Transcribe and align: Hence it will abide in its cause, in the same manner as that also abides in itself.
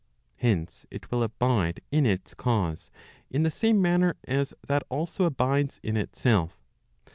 Hence 0.37 0.87
it 0.89 1.11
will 1.11 1.21
abide 1.21 1.79
in 1.91 2.07
its 2.07 2.33
cause, 2.33 2.89
in 3.29 3.43
the 3.43 3.51
same 3.51 3.79
manner 3.79 4.15
as 4.23 4.51
that 4.67 4.81
also 4.89 5.25
abides 5.25 5.79
in 5.83 5.95
itself. 5.95 6.59